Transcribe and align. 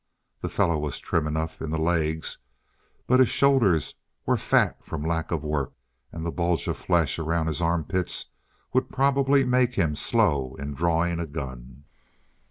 The 0.41 0.49
fellow 0.49 0.79
was 0.79 0.97
trim 0.97 1.27
enough 1.27 1.61
in 1.61 1.69
the 1.69 1.77
legs. 1.77 2.39
But 3.05 3.19
his 3.19 3.29
shoulders 3.29 3.93
were 4.25 4.35
fat 4.35 4.83
from 4.83 5.03
lack 5.03 5.29
of 5.29 5.43
work, 5.43 5.73
and 6.11 6.25
the 6.25 6.31
bulge 6.31 6.67
of 6.67 6.77
flesh 6.77 7.19
around 7.19 7.45
the 7.45 7.63
armpits 7.63 8.25
would 8.73 8.89
probably 8.89 9.43
make 9.43 9.75
him 9.75 9.93
slow 9.93 10.55
in 10.55 10.73
drawing 10.73 11.19
a 11.19 11.27
gun. 11.27 11.83